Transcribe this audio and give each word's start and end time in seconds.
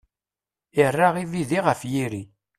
Irra 0.83 1.07
ibidi 1.23 1.59
ɣef 1.65 1.81
yiri. 1.91 2.23